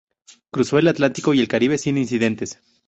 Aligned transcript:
Cruzó 0.49 0.79
el 0.79 0.87
Atlántico 0.87 1.31
y 1.35 1.41
el 1.41 1.47
Caribe 1.47 1.77
sin 1.77 1.95
incidentes. 1.99 2.59